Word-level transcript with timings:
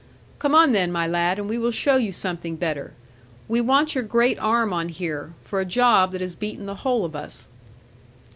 'Come 0.39 0.55
on 0.55 0.71
then, 0.71 0.91
my 0.91 1.05
lad; 1.05 1.37
and 1.37 1.47
we 1.47 1.59
will 1.59 1.69
show 1.69 1.95
you 1.97 2.11
some 2.11 2.35
thing 2.35 2.55
better. 2.55 2.93
We 3.47 3.61
want 3.61 3.93
your 3.93 4.03
great 4.03 4.39
arm 4.39 4.73
on 4.73 4.89
here, 4.89 5.35
for 5.43 5.59
a 5.59 5.63
job 5.63 6.11
that 6.13 6.21
has 6.21 6.33
beaten 6.33 6.65
the 6.65 6.73
whole 6.81 7.05
of 7.05 7.15
us.' 7.15 7.47